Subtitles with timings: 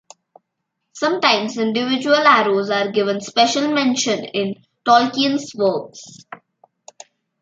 [0.93, 6.01] Sometimes individual arrows are given special mention in Tolkien's works.